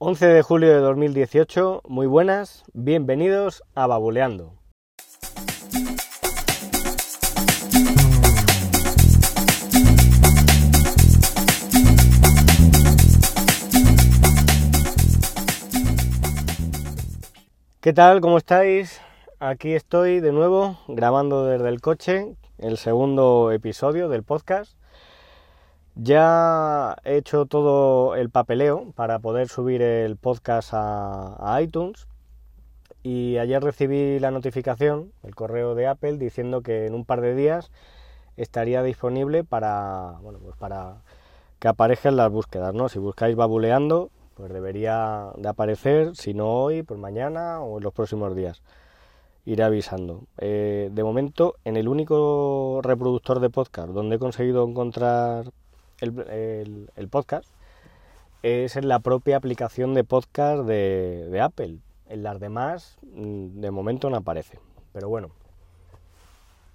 11 0.00 0.26
de 0.28 0.42
julio 0.42 0.68
de 0.68 0.78
2018, 0.78 1.82
muy 1.88 2.06
buenas, 2.06 2.62
bienvenidos 2.72 3.64
a 3.74 3.88
Babuleando. 3.88 4.54
¿Qué 17.80 17.92
tal? 17.92 18.20
¿Cómo 18.20 18.38
estáis? 18.38 19.00
Aquí 19.40 19.74
estoy 19.74 20.20
de 20.20 20.30
nuevo 20.30 20.78
grabando 20.86 21.44
desde 21.44 21.68
el 21.70 21.80
coche 21.80 22.36
el 22.58 22.76
segundo 22.76 23.50
episodio 23.50 24.08
del 24.08 24.22
podcast. 24.22 24.77
Ya 26.00 26.96
he 27.02 27.16
hecho 27.16 27.46
todo 27.46 28.14
el 28.14 28.30
papeleo 28.30 28.92
para 28.94 29.18
poder 29.18 29.48
subir 29.48 29.82
el 29.82 30.16
podcast 30.16 30.70
a, 30.72 31.58
iTunes 31.60 32.06
y 33.02 33.36
ayer 33.38 33.60
recibí 33.60 34.20
la 34.20 34.30
notificación, 34.30 35.12
el 35.24 35.34
correo 35.34 35.74
de 35.74 35.88
Apple, 35.88 36.18
diciendo 36.18 36.62
que 36.62 36.86
en 36.86 36.94
un 36.94 37.04
par 37.04 37.20
de 37.20 37.34
días 37.34 37.72
estaría 38.36 38.84
disponible 38.84 39.42
para, 39.42 40.18
bueno, 40.22 40.38
pues 40.38 40.56
para 40.56 41.02
que 41.58 41.66
aparezcan 41.66 42.14
las 42.14 42.30
búsquedas, 42.30 42.72
¿no? 42.74 42.88
Si 42.88 43.00
buscáis 43.00 43.34
babuleando, 43.34 44.10
pues 44.34 44.52
debería 44.52 45.32
de 45.36 45.48
aparecer, 45.48 46.14
si 46.14 46.32
no 46.32 46.62
hoy, 46.62 46.84
pues 46.84 47.00
mañana 47.00 47.60
o 47.60 47.78
en 47.78 47.82
los 47.82 47.92
próximos 47.92 48.36
días. 48.36 48.62
Iré 49.46 49.64
avisando. 49.64 50.22
Eh, 50.38 50.90
de 50.92 51.02
momento, 51.02 51.56
en 51.64 51.76
el 51.76 51.88
único 51.88 52.82
reproductor 52.84 53.40
de 53.40 53.50
podcast 53.50 53.88
donde 53.88 54.14
he 54.16 54.18
conseguido 54.20 54.64
encontrar 54.64 55.50
el, 56.00 57.08
podcast 57.10 57.48
es 58.42 58.76
en 58.76 58.88
la 58.88 59.00
propia 59.00 59.36
aplicación 59.36 59.94
de 59.94 60.04
podcast 60.04 60.64
de, 60.64 61.40
Apple. 61.42 61.78
En 62.08 62.22
las 62.22 62.40
demás, 62.40 62.98
mm, 63.02 63.60
de 63.60 63.70
momento 63.70 64.08
no 64.10 64.16
aparece. 64.16 64.58
Pero 64.92 65.08
bueno, 65.08 65.30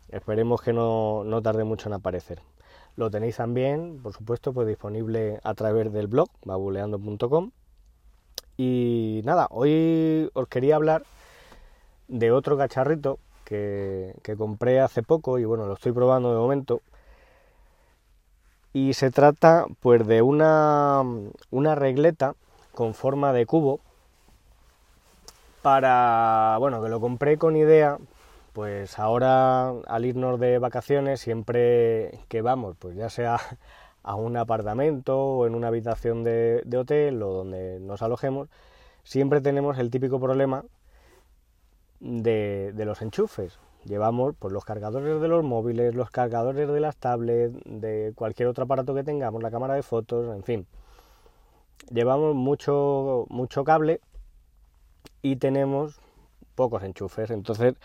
esperemos 0.09 0.61
que 0.61 0.73
no, 0.73 1.23
tarde 1.43 1.63
mucho 1.63 1.89
en 1.89 1.93
aparecer. 1.93 2.39
Lo 2.95 3.09
tenéis 3.09 3.37
también, 3.37 3.99
por 4.03 4.13
supuesto, 4.13 4.53
pues 4.53 4.67
disponible 4.67 5.39
a 5.43 5.53
través 5.55 5.91
del 5.91 6.07
blog 6.07 6.29
babuleando.com. 6.45 7.51
Y 8.55 9.21
nada, 9.25 9.47
hoy 9.49 10.29
os 10.33 10.47
quería 10.47 10.75
hablar 10.75 11.03
de 12.07 12.31
otro 12.31 12.55
cacharrito 12.55 13.17
que, 13.45 14.13
que 14.21 14.35
compré 14.35 14.79
hace 14.79 15.01
poco 15.01 15.39
y 15.39 15.45
bueno, 15.45 15.65
lo 15.65 15.73
estoy 15.73 15.91
probando 15.91 16.31
de 16.31 16.37
momento 16.37 16.81
y 18.73 18.93
se 18.93 19.11
trata 19.11 19.67
pues 19.79 20.05
de 20.07 20.21
una, 20.23 21.03
una 21.51 21.75
regleta 21.75 22.35
con 22.73 22.95
forma 22.95 23.31
de 23.31 23.45
cubo 23.45 23.79
para, 25.61 26.57
bueno, 26.59 26.81
que 26.81 26.89
lo 26.89 26.99
compré 26.99 27.37
con 27.37 27.55
idea, 27.55 27.97
pues 28.51 28.99
ahora 28.99 29.69
al 29.87 30.05
irnos 30.05 30.39
de 30.39 30.57
vacaciones, 30.57 31.21
siempre 31.21 32.19
que 32.27 32.41
vamos, 32.41 32.75
pues 32.79 32.95
ya 32.97 33.09
sea 33.09 33.39
a 34.03 34.15
un 34.15 34.35
apartamento 34.37 35.17
o 35.19 35.47
en 35.47 35.55
una 35.55 35.67
habitación 35.67 36.23
de, 36.23 36.63
hotel 36.77 37.21
o 37.21 37.31
donde 37.31 37.79
nos 37.79 38.01
alojemos, 38.01 38.49
siempre 39.03 39.39
tenemos 39.39 39.77
el 39.77 39.91
típico 39.91 40.19
problema 40.19 40.65
de, 41.99 42.73
de 42.73 42.85
los 42.85 43.01
enchufes 43.01 43.59
llevamos 43.85 44.35
pues, 44.37 44.53
los 44.53 44.65
cargadores 44.65 45.21
de 45.21 45.27
los 45.27 45.43
móviles, 45.43 45.95
los 45.95 46.09
cargadores 46.09 46.67
de 46.67 46.79
las 46.79 46.97
tablets, 46.97 47.57
de 47.65 48.13
cualquier 48.15 48.47
otro 48.47 48.65
aparato 48.65 48.93
que 48.93 49.03
tengamos, 49.03 49.41
la 49.41 49.51
cámara 49.51 49.75
de 49.75 49.83
fotos, 49.83 50.35
en 50.35 50.43
fin. 50.43 50.67
Llevamos 51.91 52.35
mucho, 52.35 53.25
mucho 53.29 53.63
cable 53.63 53.99
y 55.21 55.35
tenemos 55.37 55.99
pocos 56.55 56.83
enchufes. 56.83 57.29
Entonces, 57.31 57.75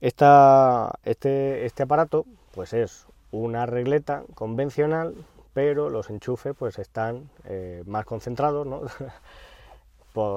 esta, 0.00 0.92
este, 1.04 1.66
este 1.66 1.82
aparato 1.82 2.26
pues 2.52 2.72
es 2.72 3.06
una 3.30 3.66
regleta 3.66 4.24
convencional, 4.34 5.14
pero 5.54 5.90
los 5.90 6.10
enchufes 6.10 6.54
pues 6.56 6.78
están 6.78 7.30
eh, 7.44 7.82
más 7.86 8.04
concentrados, 8.04 8.66
¿no? 8.66 8.82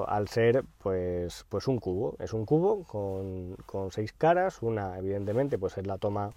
al 0.08 0.28
ser 0.28 0.64
pues, 0.78 1.44
pues 1.48 1.68
un 1.68 1.78
cubo. 1.78 2.16
Es 2.18 2.32
un 2.32 2.44
cubo 2.44 2.84
con, 2.84 3.90
seis 3.90 4.12
caras, 4.12 4.58
una 4.62 4.98
evidentemente 4.98 5.58
pues 5.58 5.78
es 5.78 5.86
la 5.86 5.98
toma 5.98 6.32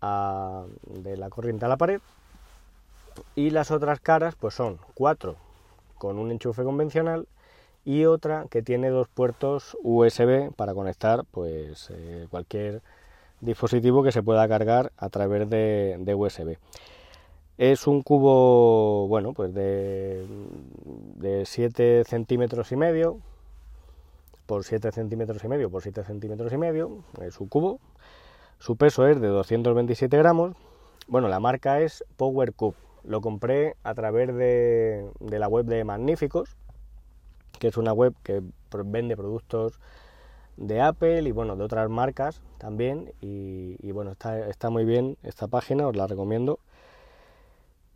de 0.00 1.16
la 1.16 1.28
corriente 1.30 1.64
a 1.64 1.68
la 1.68 1.76
pared 1.76 2.00
y 3.34 3.50
las 3.50 3.72
otras 3.72 3.98
caras 3.98 4.36
pues 4.36 4.54
son 4.54 4.78
cuatro 4.94 5.34
con 5.96 6.18
un 6.18 6.30
enchufe 6.30 6.62
convencional 6.62 7.26
y 7.84 8.04
otra 8.04 8.46
que 8.48 8.62
tiene 8.62 8.90
dos 8.90 9.08
puertos 9.08 9.76
USB 9.82 10.52
para 10.54 10.74
conectar 10.74 11.24
pues 11.32 11.90
eh, 11.90 12.28
cualquier 12.30 12.80
dispositivo 13.40 14.04
que 14.04 14.12
se 14.12 14.22
pueda 14.22 14.46
cargar 14.46 14.92
a 14.96 15.08
través 15.08 15.50
de 15.50 16.14
USB. 16.14 16.58
Es 17.58 17.86
un 17.86 18.02
cubo, 18.02 19.08
bueno, 19.08 19.32
pues 19.32 19.52
de, 19.52 20.24
de 21.16 21.44
7 21.44 22.04
centímetros 22.04 22.70
y 22.72 22.76
medio 22.76 23.18
por 24.48 24.64
7 24.64 24.92
centímetros 24.92 25.44
y 25.44 25.48
medio 25.48 25.68
por 25.68 25.82
7 25.82 26.04
centímetros 26.04 26.50
y 26.50 26.56
medio, 26.56 27.04
es 27.20 27.38
un 27.38 27.48
cubo. 27.48 27.80
Su 28.58 28.76
peso 28.76 29.06
es 29.06 29.20
de 29.20 29.28
227 29.28 30.16
gramos. 30.16 30.56
Bueno, 31.06 31.28
la 31.28 31.38
marca 31.38 31.80
es 31.80 32.02
Power 32.16 32.54
Cube. 32.54 32.74
Lo 33.04 33.20
compré 33.20 33.76
a 33.82 33.92
través 33.94 34.34
de, 34.34 35.06
la 35.20 35.48
web 35.48 35.66
de 35.66 35.84
Magníficos, 35.84 36.56
que 37.58 37.68
es 37.68 37.76
una 37.76 37.92
web 37.92 38.14
que 38.22 38.42
vende 38.86 39.18
productos 39.18 39.78
de 40.56 40.80
Apple 40.80 41.22
y 41.22 41.32
bueno, 41.32 41.54
de 41.54 41.64
otras 41.64 41.90
marcas 41.90 42.40
también. 42.56 43.12
Y, 43.20 43.92
bueno, 43.92 44.12
está, 44.12 44.48
está 44.48 44.70
muy 44.70 44.86
bien 44.86 45.18
esta 45.24 45.46
página, 45.46 45.86
os 45.86 45.94
la 45.94 46.06
recomiendo. 46.06 46.58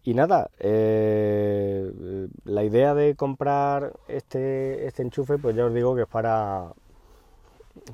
Y 0.04 0.14
nada, 0.14 0.50
eh, 0.58 2.28
la 2.44 2.64
idea 2.64 2.92
de 2.94 3.14
comprar 3.14 3.92
este, 4.08 4.86
este 4.86 5.02
enchufe, 5.02 5.38
pues 5.38 5.54
ya 5.54 5.64
os 5.66 5.74
digo 5.74 5.94
que 5.94 6.02
es 6.02 6.08
para, 6.08 6.72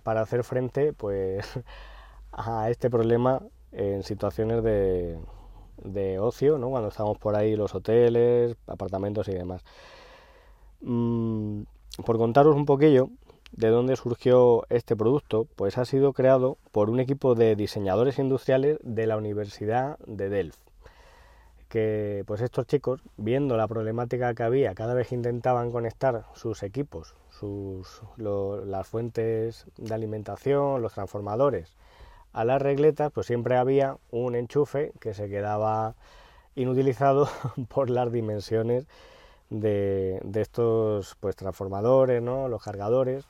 para 0.02 0.22
hacer 0.22 0.42
frente 0.42 0.94
pues, 0.94 1.44
a 2.32 2.70
este 2.70 2.88
problema 2.88 3.42
en 3.72 4.02
situaciones 4.04 4.62
de, 4.64 5.18
de 5.84 6.18
ocio, 6.18 6.56
¿no? 6.56 6.70
cuando 6.70 6.88
estamos 6.88 7.18
por 7.18 7.36
ahí 7.36 7.56
los 7.56 7.74
hoteles, 7.74 8.56
apartamentos 8.66 9.28
y 9.28 9.32
demás. 9.32 9.62
Mm, 10.80 11.62
por 12.06 12.16
contaros 12.16 12.56
un 12.56 12.64
poquillo 12.64 13.10
de 13.52 13.68
dónde 13.68 13.96
surgió 13.96 14.64
este 14.70 14.96
producto, 14.96 15.46
pues 15.56 15.76
ha 15.76 15.84
sido 15.84 16.14
creado 16.14 16.56
por 16.72 16.88
un 16.88 17.00
equipo 17.00 17.34
de 17.34 17.54
diseñadores 17.54 18.18
industriales 18.18 18.78
de 18.82 19.06
la 19.06 19.18
Universidad 19.18 19.98
de 20.06 20.30
Delft 20.30 20.67
que 21.68 22.24
pues 22.26 22.40
estos 22.40 22.66
chicos, 22.66 23.02
viendo 23.16 23.56
la 23.56 23.68
problemática 23.68 24.34
que 24.34 24.42
había 24.42 24.74
cada 24.74 24.94
vez 24.94 25.08
que 25.08 25.14
intentaban 25.14 25.70
conectar 25.70 26.24
sus 26.34 26.62
equipos, 26.62 27.14
sus, 27.30 28.02
las 28.16 28.86
fuentes 28.86 29.66
de 29.76 29.94
alimentación, 29.94 30.82
los 30.82 30.94
transformadores 30.94 31.74
a 32.32 32.44
las 32.44 32.60
regletas, 32.60 33.10
pues 33.12 33.26
siempre 33.26 33.56
había 33.56 33.96
un 34.10 34.34
enchufe 34.34 34.92
que 35.00 35.14
se 35.14 35.28
quedaba 35.28 35.94
inutilizado 36.54 37.28
por 37.68 37.90
las 37.90 38.12
dimensiones 38.12 38.86
de, 39.50 40.20
estos 40.34 41.16
pues 41.20 41.36
transformadores, 41.36 42.22
¿no? 42.22 42.48
los 42.48 42.62
cargadores. 42.62 43.24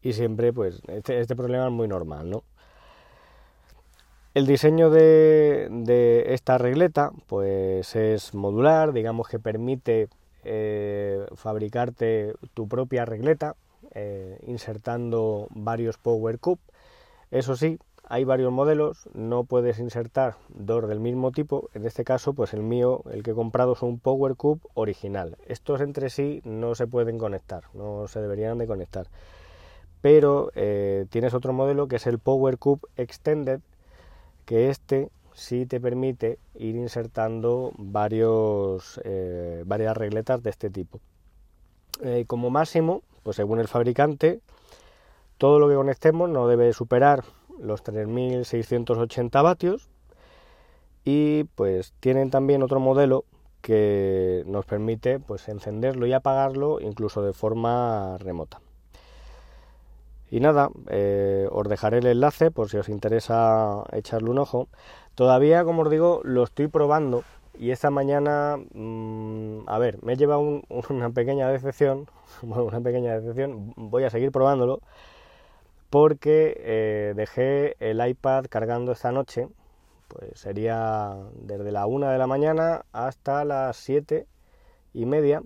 Y 0.00 0.12
siempre, 0.12 0.52
pues, 0.52 0.80
este, 0.86 1.20
este 1.20 1.34
problema 1.34 1.66
es 1.66 1.72
muy 1.72 1.88
normal, 1.88 2.30
¿no? 2.30 2.44
El 4.38 4.46
diseño 4.46 4.88
de, 4.88 6.24
esta 6.28 6.58
regleta 6.58 7.10
pues 7.26 7.96
es 7.96 8.34
modular, 8.34 8.92
digamos 8.92 9.26
que 9.26 9.40
permite 9.40 10.06
eh, 10.44 11.26
fabricarte 11.34 12.34
tu 12.54 12.68
propia 12.68 13.04
regleta 13.04 13.56
eh, 13.96 14.38
insertando 14.46 15.48
varios 15.50 15.98
Power 15.98 16.38
Cube. 16.38 16.60
Eso 17.32 17.56
sí, 17.56 17.80
hay 18.04 18.22
varios 18.22 18.52
modelos, 18.52 19.08
no 19.12 19.42
puedes 19.42 19.80
insertar 19.80 20.36
dos 20.50 20.88
del 20.88 21.00
mismo 21.00 21.32
tipo. 21.32 21.68
En 21.74 21.84
este 21.84 22.04
caso, 22.04 22.32
pues 22.32 22.54
el 22.54 22.62
mío, 22.62 23.02
el 23.10 23.24
que 23.24 23.32
he 23.32 23.34
comprado, 23.34 23.72
es 23.72 23.82
un 23.82 23.98
Power 23.98 24.36
Cube 24.36 24.60
original. 24.74 25.36
Estos 25.48 25.80
entre 25.80 26.10
sí 26.10 26.42
no 26.44 26.76
se 26.76 26.86
pueden 26.86 27.18
conectar, 27.18 27.64
no 27.74 28.06
se 28.06 28.20
deberían 28.20 28.58
de 28.58 28.68
conectar. 28.68 29.08
Pero 30.00 30.52
eh, 30.54 31.06
tienes 31.10 31.34
otro 31.34 31.52
modelo 31.52 31.88
que 31.88 31.96
es 31.96 32.06
el 32.06 32.20
Power 32.20 32.56
Cube 32.56 32.82
Extended, 32.96 33.58
que 34.48 34.70
este 34.70 35.10
sí 35.34 35.66
te 35.66 35.78
permite 35.78 36.38
ir 36.54 36.74
insertando 36.74 37.74
eh, 39.04 39.62
varias 39.66 39.94
regletas 39.94 40.42
de 40.42 40.48
este 40.48 40.70
tipo. 40.70 41.00
Eh, 42.00 42.24
como 42.26 42.48
máximo, 42.48 43.02
pues 43.24 43.36
según 43.36 43.60
el 43.60 43.68
fabricante, 43.68 44.40
todo 45.36 45.58
lo 45.58 45.68
que 45.68 45.74
conectemos 45.74 46.30
no 46.30 46.48
debe 46.48 46.72
superar 46.72 47.24
los 47.60 47.82
3680 47.82 49.42
vatios 49.42 49.90
y 51.04 51.44
pues 51.54 51.92
tienen 52.00 52.30
también 52.30 52.62
otro 52.62 52.80
modelo 52.80 53.26
que 53.60 54.44
nos 54.46 54.64
permite 54.64 55.18
pues 55.20 55.46
encenderlo 55.50 56.06
y 56.06 56.14
apagarlo 56.14 56.80
incluso 56.80 57.20
de 57.20 57.34
forma 57.34 58.16
remota. 58.16 58.62
Y 60.30 60.40
nada, 60.40 60.70
eh, 60.88 61.48
os 61.50 61.68
dejaré 61.68 61.98
el 61.98 62.06
enlace 62.06 62.50
por 62.50 62.68
si 62.68 62.76
os 62.76 62.88
interesa 62.88 63.84
echarle 63.92 64.30
un 64.30 64.38
ojo. 64.38 64.68
Todavía, 65.14 65.64
como 65.64 65.82
os 65.82 65.90
digo, 65.90 66.20
lo 66.24 66.44
estoy 66.44 66.68
probando 66.68 67.24
y 67.58 67.72
esta 67.72 67.90
mañana, 67.90 68.56
mm, 68.56 69.62
a 69.66 69.78
ver, 69.78 69.98
me 70.02 70.12
he 70.12 70.16
llevado 70.16 70.62
una 70.90 71.10
pequeña 71.10 71.48
decepción, 71.48 72.06
bueno, 72.42 72.64
una 72.64 72.80
pequeña 72.80 73.18
decepción, 73.18 73.72
voy 73.76 74.04
a 74.04 74.10
seguir 74.10 74.30
probándolo 74.30 74.80
porque 75.90 76.54
eh, 76.58 77.14
dejé 77.16 77.76
el 77.80 78.06
iPad 78.06 78.46
cargando 78.48 78.92
esta 78.92 79.10
noche, 79.10 79.48
pues 80.08 80.38
sería 80.38 81.16
desde 81.34 81.72
la 81.72 81.86
1 81.86 82.08
de 82.08 82.18
la 82.18 82.26
mañana 82.26 82.84
hasta 82.92 83.44
las 83.44 83.76
7 83.78 84.26
y 84.92 85.06
media 85.06 85.42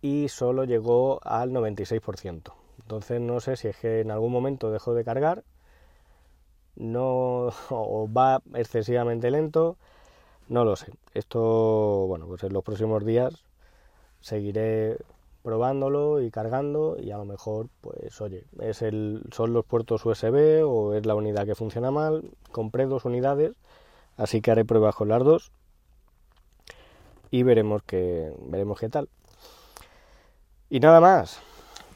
y 0.00 0.28
solo 0.28 0.64
llegó 0.64 1.20
al 1.24 1.50
96%. 1.52 2.57
Entonces 2.88 3.20
no 3.20 3.38
sé 3.38 3.56
si 3.56 3.68
es 3.68 3.76
que 3.76 4.00
en 4.00 4.10
algún 4.10 4.32
momento 4.32 4.70
dejó 4.70 4.94
de 4.94 5.04
cargar, 5.04 5.44
no 6.74 7.50
o 7.68 8.08
va 8.10 8.40
excesivamente 8.54 9.30
lento, 9.30 9.76
no 10.48 10.64
lo 10.64 10.74
sé. 10.74 10.90
Esto, 11.12 12.06
bueno, 12.08 12.26
pues 12.26 12.42
en 12.44 12.54
los 12.54 12.64
próximos 12.64 13.04
días 13.04 13.44
seguiré 14.22 14.96
probándolo 15.42 16.22
y 16.22 16.30
cargando 16.30 16.96
y 16.98 17.10
a 17.10 17.18
lo 17.18 17.26
mejor, 17.26 17.68
pues 17.82 18.18
oye, 18.22 18.44
es 18.58 18.80
el, 18.80 19.22
son 19.32 19.52
los 19.52 19.66
puertos 19.66 20.06
USB 20.06 20.66
o 20.66 20.94
es 20.94 21.04
la 21.04 21.14
unidad 21.14 21.44
que 21.44 21.54
funciona 21.54 21.90
mal. 21.90 22.30
Compré 22.52 22.86
dos 22.86 23.04
unidades, 23.04 23.52
así 24.16 24.40
que 24.40 24.50
haré 24.50 24.64
pruebas 24.64 24.94
con 24.94 25.08
las 25.10 25.22
dos 25.22 25.52
y 27.30 27.42
veremos 27.42 27.82
que 27.82 28.32
veremos 28.46 28.80
qué 28.80 28.88
tal. 28.88 29.10
Y 30.70 30.80
nada 30.80 31.02
más. 31.02 31.42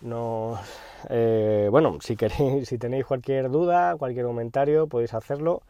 No, 0.03 0.59
eh, 1.11 1.69
bueno, 1.71 1.99
si 2.01 2.17
queréis, 2.17 2.69
si 2.69 2.79
tenéis 2.79 3.07
cualquier 3.07 3.51
duda, 3.51 3.97
cualquier 3.97 4.27
comentario, 4.27 4.89
podéis 4.89 5.15
hacerlo 5.15 5.63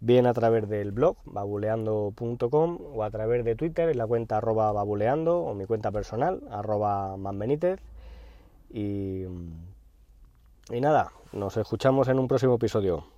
bien 0.00 0.26
a 0.26 0.34
través 0.34 0.68
del 0.68 0.92
blog 0.92 1.16
babuleando.com 1.26 2.78
o 2.94 3.04
a 3.04 3.10
través 3.10 3.44
de 3.44 3.56
Twitter 3.56 3.90
en 3.90 3.98
la 3.98 4.06
cuenta 4.06 4.38
arroba 4.38 4.72
babuleando 4.72 5.40
o 5.40 5.54
mi 5.54 5.66
cuenta 5.66 5.92
personal 5.92 6.42
arroba 6.50 7.16
manbenítez 7.16 7.80
y, 8.70 9.24
y 10.70 10.80
nada, 10.80 11.12
nos 11.32 11.56
escuchamos 11.56 12.08
en 12.08 12.18
un 12.18 12.28
próximo 12.28 12.54
episodio. 12.54 13.04